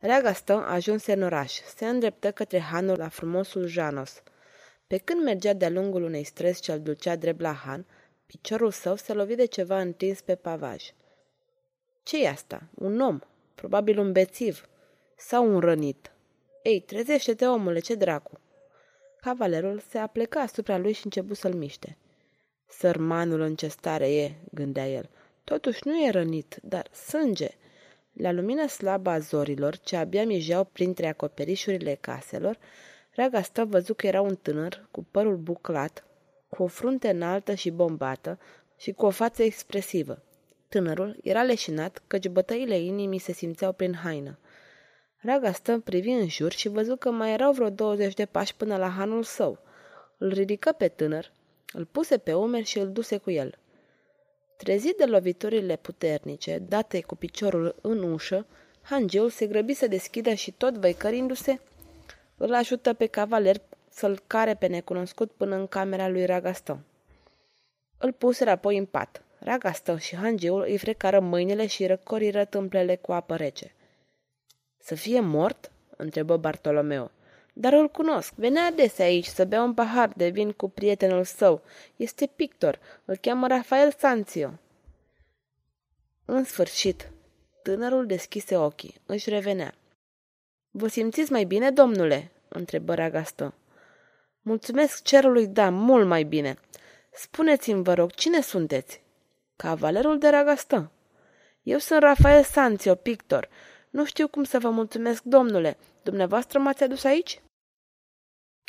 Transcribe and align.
Rea 0.00 0.20
Gaston 0.20 0.62
ajunse 0.62 1.12
în 1.12 1.22
oraș. 1.22 1.60
Se 1.74 1.86
îndreptă 1.86 2.30
către 2.30 2.58
hanul 2.58 2.96
la 2.96 3.08
frumosul 3.08 3.66
Janos. 3.66 4.22
Pe 4.86 4.98
când 4.98 5.22
mergea 5.22 5.52
de-a 5.52 5.70
lungul 5.70 6.02
unei 6.02 6.24
străzi 6.24 6.60
ce-l 6.60 6.80
ducea 6.80 7.16
drept 7.16 7.40
la 7.40 7.52
han, 7.52 7.86
piciorul 8.26 8.70
său 8.70 8.96
se 8.96 9.12
lovi 9.12 9.34
de 9.34 9.44
ceva 9.44 9.80
întins 9.80 10.20
pe 10.20 10.34
pavaj. 10.34 10.84
ce 12.02 12.22
e 12.22 12.28
asta? 12.28 12.62
Un 12.74 13.00
om? 13.00 13.20
Probabil 13.54 13.98
un 13.98 14.12
bețiv. 14.12 14.68
Sau 15.16 15.54
un 15.54 15.60
rănit. 15.60 16.10
Ei, 16.62 16.80
trezește-te, 16.80 17.46
omule, 17.46 17.78
ce 17.78 17.94
dracu! 17.94 18.40
Cavalerul 19.20 19.82
se 19.88 19.98
apleca 19.98 20.40
asupra 20.40 20.78
lui 20.78 20.92
și 20.92 21.04
începu 21.04 21.34
să-l 21.34 21.54
miște. 21.54 21.96
Sărmanul 22.66 23.40
în 23.40 23.54
ce 23.54 23.68
stare 23.68 24.14
e, 24.14 24.34
gândea 24.52 24.88
el. 24.88 25.10
Totuși 25.44 25.80
nu 25.84 26.04
e 26.04 26.10
rănit, 26.10 26.58
dar 26.62 26.88
sânge. 26.92 27.48
La 28.20 28.32
lumina 28.32 28.66
slabă 28.66 29.10
a 29.10 29.18
zorilor, 29.18 29.78
ce 29.78 29.96
abia 29.96 30.24
mijeau 30.24 30.64
printre 30.64 31.08
acoperișurile 31.08 31.98
caselor, 32.00 32.58
Raga 33.14 33.42
stă 33.42 33.64
văzut 33.64 33.96
că 33.96 34.06
era 34.06 34.20
un 34.20 34.34
tânăr, 34.34 34.88
cu 34.90 35.04
părul 35.10 35.36
buclat, 35.36 36.04
cu 36.48 36.62
o 36.62 36.66
frunte 36.66 37.08
înaltă 37.08 37.54
și 37.54 37.70
bombată 37.70 38.38
și 38.76 38.92
cu 38.92 39.06
o 39.06 39.10
față 39.10 39.42
expresivă. 39.42 40.22
Tânărul 40.68 41.16
era 41.22 41.42
leșinat, 41.42 42.02
căci 42.06 42.28
bătăile 42.28 42.78
inimii 42.78 43.18
se 43.18 43.32
simțeau 43.32 43.72
prin 43.72 43.94
haină. 43.94 44.38
Raga 45.16 45.52
stă 45.52 45.78
privi 45.78 46.10
în 46.10 46.28
jur 46.28 46.52
și 46.52 46.68
văzut 46.68 46.98
că 46.98 47.10
mai 47.10 47.32
erau 47.32 47.52
vreo 47.52 47.70
20 47.70 48.14
de 48.14 48.26
pași 48.26 48.56
până 48.56 48.76
la 48.76 48.88
hanul 48.88 49.22
său. 49.22 49.58
Îl 50.18 50.32
ridică 50.32 50.72
pe 50.72 50.88
tânăr, 50.88 51.32
îl 51.72 51.84
puse 51.84 52.18
pe 52.18 52.32
umeri 52.32 52.66
și 52.66 52.78
îl 52.78 52.92
duse 52.92 53.16
cu 53.16 53.30
el. 53.30 53.58
Trezit 54.58 54.96
de 54.96 55.04
loviturile 55.04 55.76
puternice, 55.76 56.58
date 56.58 57.00
cu 57.00 57.16
piciorul 57.16 57.74
în 57.80 58.12
ușă, 58.12 58.46
hangeul 58.82 59.30
se 59.30 59.46
grăbi 59.46 59.74
să 59.74 59.86
deschidă 59.86 60.34
și 60.34 60.50
tot 60.50 60.74
văicărindu-se, 60.74 61.60
îl 62.36 62.54
ajută 62.54 62.92
pe 62.92 63.06
cavaler 63.06 63.60
să-l 63.90 64.22
care 64.26 64.54
pe 64.54 64.66
necunoscut 64.66 65.30
până 65.30 65.56
în 65.56 65.66
camera 65.66 66.08
lui 66.08 66.26
Ragaston. 66.26 66.84
Îl 67.98 68.12
puse 68.12 68.50
apoi 68.50 68.76
în 68.76 68.84
pat. 68.84 69.22
Ragaston 69.38 69.98
și 69.98 70.16
hangeul 70.16 70.60
îi 70.60 70.78
frecară 70.78 71.20
mâinile 71.20 71.66
și 71.66 71.86
răcoriră 71.86 72.44
tâmplele 72.44 72.96
cu 72.96 73.12
apă 73.12 73.36
rece. 73.36 73.74
Să 74.78 74.94
fie 74.94 75.20
mort?" 75.20 75.70
întrebă 75.96 76.36
Bartolomeo. 76.36 77.10
Dar 77.60 77.72
îl 77.72 77.88
cunosc. 77.88 78.32
Venea 78.34 78.66
adesea 78.66 79.04
aici 79.04 79.26
să 79.26 79.44
bea 79.44 79.62
un 79.62 79.74
pahar 79.74 80.12
de 80.16 80.28
vin 80.28 80.52
cu 80.52 80.68
prietenul 80.68 81.24
său. 81.24 81.62
Este 81.96 82.26
pictor. 82.26 82.78
Îl 83.04 83.16
cheamă 83.16 83.46
Rafael 83.46 83.92
Sanzio. 83.98 84.50
În 86.24 86.44
sfârșit, 86.44 87.10
tânărul 87.62 88.06
deschise 88.06 88.56
ochii. 88.56 88.94
Își 89.06 89.30
revenea. 89.30 89.74
Vă 90.70 90.88
simțiți 90.88 91.32
mai 91.32 91.44
bine, 91.44 91.70
domnule?" 91.70 92.30
întrebă 92.48 92.94
Ragastă. 92.94 93.54
Mulțumesc 94.42 95.02
cerului, 95.02 95.46
da, 95.46 95.70
mult 95.70 96.06
mai 96.06 96.22
bine. 96.22 96.56
Spuneți-mi, 97.12 97.82
vă 97.82 97.94
rog, 97.94 98.12
cine 98.12 98.40
sunteți?" 98.40 99.00
Cavalerul 99.56 100.18
de 100.18 100.28
Ragastă. 100.28 100.90
Eu 101.62 101.78
sunt 101.78 102.00
Rafael 102.00 102.42
Sanzio, 102.42 102.94
pictor. 102.94 103.48
Nu 103.90 104.04
știu 104.04 104.28
cum 104.28 104.44
să 104.44 104.58
vă 104.58 104.70
mulțumesc, 104.70 105.22
domnule. 105.22 105.76
Dumneavoastră 106.02 106.58
m-ați 106.58 106.82
adus 106.82 107.04
aici?" 107.04 107.40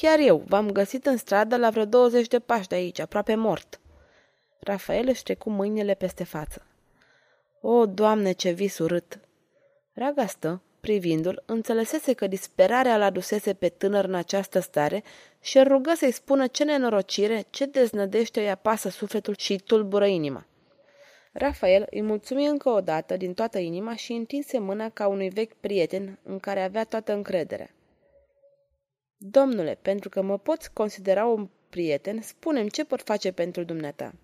Chiar 0.00 0.18
eu, 0.18 0.42
v-am 0.46 0.70
găsit 0.70 1.06
în 1.06 1.16
stradă 1.16 1.56
la 1.56 1.70
vreo 1.70 1.84
20 1.84 2.28
de 2.28 2.38
pași 2.38 2.68
de 2.68 2.74
aici, 2.74 2.98
aproape 2.98 3.34
mort. 3.34 3.80
Rafael 4.58 5.08
își 5.08 5.22
trecu 5.22 5.50
mâinile 5.50 5.94
peste 5.94 6.24
față. 6.24 6.66
O, 7.60 7.86
Doamne, 7.86 8.32
ce 8.32 8.50
vis 8.50 8.78
urât! 8.78 9.20
Ragastă, 9.92 10.62
privindu-l, 10.80 11.42
înțelesese 11.46 12.12
că 12.12 12.26
disperarea 12.26 12.96
l 12.96 13.02
adusese 13.02 13.54
pe 13.54 13.68
tânăr 13.68 14.04
în 14.04 14.14
această 14.14 14.58
stare 14.60 15.02
și 15.40 15.58
îl 15.58 15.68
rugă 15.68 15.92
să-i 15.96 16.12
spună 16.12 16.46
ce 16.46 16.64
nenorocire, 16.64 17.44
ce 17.50 17.64
deznădește 17.64 18.40
îi 18.40 18.50
apasă 18.50 18.88
sufletul 18.88 19.34
și 19.38 19.52
îi 19.52 19.58
tulbură 19.58 20.06
inima. 20.06 20.46
Rafael 21.32 21.86
îi 21.90 22.02
mulțumi 22.02 22.46
încă 22.46 22.68
o 22.68 22.80
dată 22.80 23.16
din 23.16 23.34
toată 23.34 23.58
inima 23.58 23.96
și 23.96 24.12
întinse 24.12 24.58
mâna 24.58 24.88
ca 24.88 25.06
unui 25.06 25.28
vechi 25.28 25.54
prieten 25.60 26.18
în 26.22 26.38
care 26.38 26.62
avea 26.62 26.84
toată 26.84 27.12
încrederea. 27.12 27.70
Domnule, 29.20 29.78
pentru 29.82 30.08
că 30.08 30.22
mă 30.22 30.38
poți 30.38 30.72
considera 30.72 31.26
un 31.26 31.48
prieten, 31.70 32.20
spune 32.22 32.66
ce 32.66 32.84
pot 32.84 33.02
face 33.02 33.32
pentru 33.32 33.64
dumneata. 33.64 34.14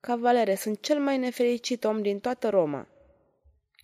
Cavalere, 0.00 0.54
sunt 0.54 0.80
cel 0.80 1.00
mai 1.00 1.18
nefericit 1.18 1.84
om 1.84 2.02
din 2.02 2.18
toată 2.18 2.48
Roma. 2.48 2.88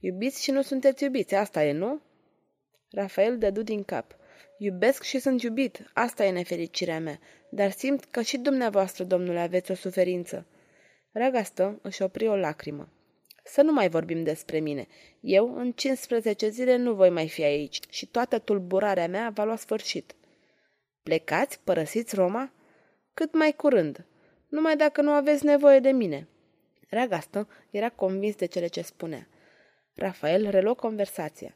Iubiți 0.00 0.42
și 0.42 0.50
nu 0.50 0.62
sunteți 0.62 1.04
iubiți, 1.04 1.34
asta 1.34 1.64
e, 1.64 1.72
nu? 1.72 2.00
Rafael 2.91 3.38
dădu 3.38 3.62
din 3.62 3.82
cap. 3.84 4.16
Iubesc 4.58 5.02
și 5.02 5.19
sunt 5.19 5.42
iubit, 5.42 5.91
asta 5.94 6.25
e 6.25 6.30
nefericirea 6.30 7.00
mea, 7.00 7.19
dar 7.50 7.70
simt 7.70 8.04
că 8.04 8.22
și 8.22 8.38
dumneavoastră, 8.38 9.04
domnule, 9.04 9.40
aveți 9.40 9.70
o 9.70 9.75
suferință. 9.75 10.46
Ragastă 11.12 11.78
își 11.82 12.02
opri 12.02 12.28
o 12.28 12.36
lacrimă. 12.36 12.88
Să 13.48 13.62
nu 13.62 13.72
mai 13.72 13.88
vorbim 13.88 14.22
despre 14.22 14.59
mine. 14.59 14.86
Eu, 15.20 15.56
în 15.56 15.72
15 15.72 16.48
zile, 16.48 16.76
nu 16.76 16.94
voi 16.94 17.10
mai 17.10 17.28
fi 17.28 17.42
aici 17.42 17.81
și 17.88 18.06
toată 18.06 18.38
tulburarea 18.38 19.09
mea 19.09 19.31
va 19.34 19.44
lua 19.44 19.56
sfârșit. 19.56 20.14
Plecați? 21.03 21.60
Părăsiți 21.64 22.14
Roma? 22.14 22.53
Cât 23.14 23.34
mai 23.34 23.53
curând. 23.53 24.04
Numai 24.48 24.76
dacă 24.76 25.03
nu 25.03 25.10
aveți 25.10 25.44
nevoie 25.44 25.78
de 25.78 25.91
mine. 25.91 26.28
Ragastă 26.88 27.48
era 27.70 27.88
convins 27.88 28.37
de 28.37 28.47
cele 28.47 28.66
ce 28.66 28.82
spunea. 28.82 29.28
Rafael 29.94 30.50
reluă 30.50 30.75
conversația. 30.75 31.54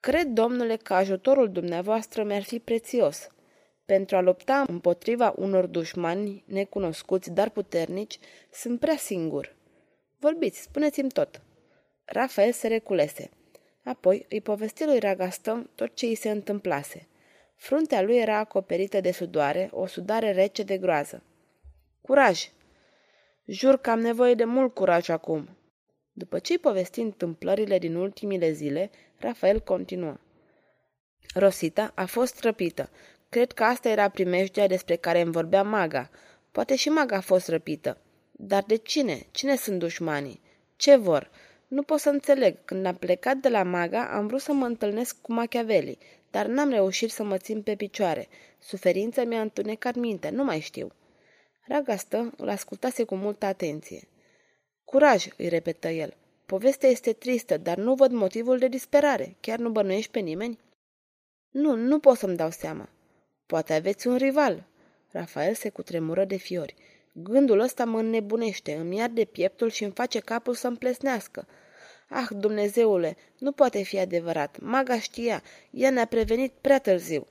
Cred, 0.00 0.26
domnule, 0.26 0.76
că 0.76 0.94
ajutorul 0.94 1.50
dumneavoastră 1.52 2.24
mi-ar 2.24 2.42
fi 2.42 2.58
prețios. 2.58 3.28
Pentru 3.84 4.16
a 4.16 4.20
lupta 4.20 4.64
împotriva 4.66 5.34
unor 5.36 5.66
dușmani 5.66 6.44
necunoscuți, 6.46 7.30
dar 7.30 7.50
puternici, 7.50 8.18
sunt 8.50 8.80
prea 8.80 8.96
singur. 8.96 9.56
Vorbiți, 10.20 10.60
spuneți-mi 10.60 11.10
tot. 11.10 11.42
Rafael 12.04 12.52
se 12.52 12.68
reculese. 12.68 13.30
Apoi 13.84 14.26
îi 14.28 14.40
povesti 14.40 14.84
lui 14.84 14.98
Ragaston 14.98 15.70
tot 15.74 15.94
ce 15.94 16.06
îi 16.06 16.14
se 16.14 16.30
întâmplase. 16.30 17.08
Fruntea 17.56 18.02
lui 18.02 18.16
era 18.16 18.36
acoperită 18.36 19.00
de 19.00 19.10
sudoare, 19.10 19.68
o 19.72 19.86
sudare 19.86 20.32
rece 20.32 20.62
de 20.62 20.78
groază. 20.78 21.22
Curaj! 22.00 22.48
Jur 23.44 23.76
că 23.76 23.90
am 23.90 24.00
nevoie 24.00 24.34
de 24.34 24.44
mult 24.44 24.74
curaj 24.74 25.08
acum. 25.08 25.56
După 26.12 26.38
ce 26.38 26.52
îi 26.52 26.58
povesti 26.58 27.00
întâmplările 27.00 27.78
din 27.78 27.94
ultimile 27.94 28.50
zile, 28.50 28.90
Rafael 29.16 29.60
continuă. 29.60 30.20
Rosita 31.34 31.92
a 31.94 32.06
fost 32.06 32.40
răpită. 32.40 32.90
Cred 33.28 33.52
că 33.52 33.64
asta 33.64 33.88
era 33.88 34.08
primejdea 34.08 34.66
despre 34.66 34.96
care 34.96 35.20
îmi 35.20 35.32
vorbea 35.32 35.62
maga. 35.62 36.10
Poate 36.52 36.76
și 36.76 36.88
maga 36.88 37.16
a 37.16 37.20
fost 37.20 37.48
răpită. 37.48 38.00
Dar 38.40 38.64
de 38.66 38.76
cine? 38.76 39.26
Cine 39.30 39.56
sunt 39.56 39.78
dușmanii? 39.78 40.40
Ce 40.76 40.96
vor? 40.96 41.30
Nu 41.68 41.82
pot 41.82 42.00
să 42.00 42.08
înțeleg. 42.08 42.56
Când 42.64 42.86
am 42.86 42.94
plecat 42.94 43.36
de 43.36 43.48
la 43.48 43.62
maga, 43.62 44.04
am 44.04 44.26
vrut 44.26 44.40
să 44.40 44.52
mă 44.52 44.66
întâlnesc 44.66 45.20
cu 45.20 45.32
Machiavelli, 45.32 45.98
dar 46.30 46.46
n-am 46.46 46.70
reușit 46.70 47.10
să 47.10 47.22
mă 47.22 47.36
țin 47.36 47.62
pe 47.62 47.74
picioare. 47.74 48.28
Suferința 48.58 49.24
mi-a 49.24 49.40
întunecat 49.40 49.94
mintea, 49.94 50.30
nu 50.30 50.44
mai 50.44 50.60
știu. 50.60 50.92
Ragastă 51.66 52.32
îl 52.36 52.48
ascultase 52.48 53.04
cu 53.04 53.14
multă 53.14 53.46
atenție. 53.46 54.08
Curaj, 54.84 55.26
îi 55.36 55.48
repetă 55.48 55.88
el. 55.88 56.16
Povestea 56.46 56.88
este 56.88 57.12
tristă, 57.12 57.56
dar 57.56 57.76
nu 57.76 57.94
văd 57.94 58.10
motivul 58.10 58.58
de 58.58 58.68
disperare. 58.68 59.36
Chiar 59.40 59.58
nu 59.58 59.70
bănuiești 59.70 60.10
pe 60.10 60.18
nimeni? 60.18 60.58
Nu, 61.50 61.74
nu 61.74 61.98
pot 61.98 62.16
să-mi 62.16 62.36
dau 62.36 62.50
seama. 62.50 62.88
Poate 63.46 63.74
aveți 63.74 64.06
un 64.06 64.16
rival. 64.16 64.64
Rafael 65.10 65.54
se 65.54 65.68
cutremură 65.68 66.24
de 66.24 66.36
fiori. 66.36 66.74
Gândul 67.22 67.60
ăsta 67.60 67.84
mă 67.84 67.98
înnebunește, 67.98 68.74
îmi 68.74 69.02
arde 69.02 69.24
pieptul 69.24 69.70
și 69.70 69.84
îmi 69.84 69.92
face 69.92 70.18
capul 70.18 70.54
să-mi 70.54 70.76
plesnească. 70.76 71.46
Ah, 72.08 72.28
Dumnezeule, 72.30 73.16
nu 73.38 73.52
poate 73.52 73.82
fi 73.82 73.98
adevărat. 73.98 74.58
Maga 74.60 74.98
știa, 75.00 75.42
ea 75.70 75.90
ne-a 75.90 76.04
prevenit 76.04 76.52
prea 76.60 76.78
târziu. 76.78 77.26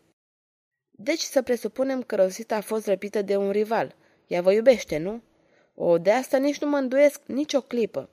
Deci 0.91 1.21
să 1.21 1.41
presupunem 1.41 2.01
că 2.01 2.15
Rosita 2.15 2.55
a 2.55 2.61
fost 2.61 2.87
răpită 2.87 3.21
de 3.21 3.35
un 3.35 3.51
rival. 3.51 3.95
Ea 4.27 4.41
vă 4.41 4.51
iubește, 4.51 4.97
nu? 4.97 5.21
O, 5.75 5.97
de 5.97 6.11
asta 6.11 6.37
nici 6.37 6.59
nu 6.59 6.69
mă 6.69 6.77
îndoiesc 6.77 7.21
nici 7.25 7.53
o 7.53 7.61
clipă. 7.61 8.09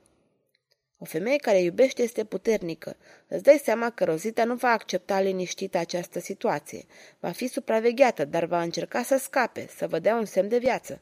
O 0.99 1.05
femeie 1.05 1.37
care 1.37 1.61
iubește 1.61 2.03
este 2.03 2.25
puternică. 2.25 2.97
Îți 3.29 3.43
dai 3.43 3.61
seama 3.65 3.91
că 3.91 4.05
Rozita 4.05 4.45
nu 4.45 4.55
va 4.55 4.69
accepta 4.69 5.21
liniștită 5.21 5.79
această 5.79 6.21
situație. 6.21 6.85
Va 7.21 7.31
fi 7.31 7.47
supravegheată, 7.47 8.25
dar 8.25 8.45
va 8.45 8.63
încerca 8.63 9.03
să 9.03 9.17
scape, 9.17 9.67
să 9.77 9.87
vă 9.87 9.99
dea 9.99 10.17
un 10.17 10.25
semn 10.25 10.49
de 10.49 10.59
viață. 10.59 11.01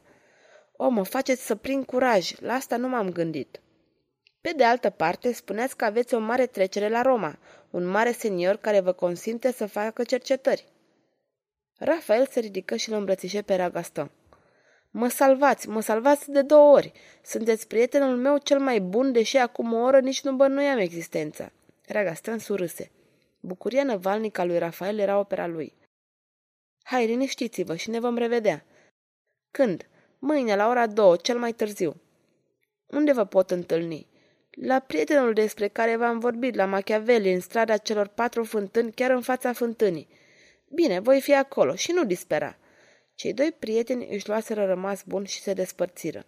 O, 0.84 0.88
mă 0.88 1.02
faceți 1.02 1.46
să 1.46 1.55
prind 1.55 1.84
curaj, 1.84 2.32
la 2.38 2.52
asta 2.52 2.76
nu 2.76 2.88
m-am 2.88 3.11
gândit. 3.11 3.61
Pe 4.40 4.52
de 4.56 4.64
altă 4.64 4.90
parte, 4.90 5.32
spuneați 5.32 5.76
că 5.76 5.84
aveți 5.84 6.14
o 6.14 6.19
mare 6.19 6.46
trecere 6.46 6.88
la 6.88 7.02
Roma, 7.02 7.38
un 7.70 7.84
mare 7.84 8.12
senior 8.12 8.56
care 8.56 8.81
vă 8.81 8.93
consimte 8.93 9.52
să 9.52 9.67
facă 9.67 10.05
cercetări. 10.05 10.69
Rafael 11.79 12.26
se 12.26 12.40
ridică 12.40 12.76
și 12.76 12.90
îl 12.90 12.96
îmbrățișe 12.96 13.43
pe 13.43 13.55
Ragaston. 13.55 14.11
Mă 14.90 15.08
salvați, 15.08 15.69
mă 15.69 15.81
salvați 15.81 16.31
de 16.31 16.43
două 16.43 16.73
ori. 16.73 16.93
Sunteți 17.25 17.67
prietenul 17.67 18.17
meu 18.17 18.38
cel 18.38 18.58
mai 18.58 18.81
bun, 18.81 19.12
deși 19.12 19.37
acum 19.37 19.73
o 19.73 19.82
oră 19.82 20.00
nici 20.00 20.23
nu 20.23 20.32
bănuiam 20.32 20.79
existența. 20.79 21.52
Ragaston 21.87 22.38
surâse. 22.38 22.90
Bucuria 23.40 23.84
năvalnică 23.84 24.40
a 24.40 24.44
lui 24.44 24.58
Rafael 24.58 24.99
era 24.99 25.19
opera 25.19 25.46
lui. 25.46 25.75
Hai, 26.82 27.06
liniștiți-vă 27.06 27.76
și 27.76 27.90
ne 27.90 28.00
vom 28.00 28.17
revedea. 28.17 28.64
Când? 29.50 29.87
Mâine, 30.24 30.56
la 30.56 30.69
ora 30.69 30.86
două, 30.86 31.16
cel 31.16 31.38
mai 31.38 31.52
târziu. 31.52 32.00
Unde 32.86 33.12
vă 33.12 33.24
pot 33.24 33.50
întâlni? 33.50 34.06
La 34.50 34.78
prietenul 34.78 35.32
despre 35.32 35.69
care 35.69 35.96
v-am 35.96 36.19
vorbit, 36.19 36.54
la 36.54 36.64
Machiavelli, 36.64 37.32
în 37.32 37.40
strada 37.40 37.76
celor 37.76 38.06
patru 38.06 38.44
fântâni, 38.44 38.92
chiar 38.92 39.10
în 39.10 39.20
fața 39.20 39.52
fântânii. 39.52 40.08
Bine, 40.74 40.98
voi 40.98 41.20
fi 41.20 41.34
acolo 41.34 41.74
și 41.74 41.92
nu 41.92 42.04
dispera. 42.04 42.56
Cei 43.14 43.32
doi 43.32 43.52
prieteni 43.58 44.08
își 44.14 44.28
luaseră 44.28 44.66
rămas 44.66 45.02
bun 45.06 45.24
și 45.24 45.40
se 45.40 45.52
despărțiră. 45.52 46.26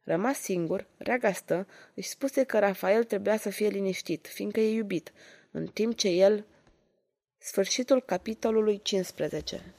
Rămas 0.00 0.38
singur, 0.38 0.86
reaga 0.96 1.32
stă, 1.32 1.66
își 1.94 2.08
spuse 2.08 2.44
că 2.44 2.58
Rafael 2.58 3.04
trebuia 3.04 3.36
să 3.36 3.50
fie 3.50 3.68
liniștit, 3.68 4.26
fiindcă 4.26 4.60
e 4.60 4.74
iubit, 4.74 5.12
în 5.50 5.66
timp 5.66 5.96
ce 5.96 6.08
el... 6.08 6.46
Sfârșitul 7.38 8.02
capitolului 8.02 8.80
15 8.82 9.74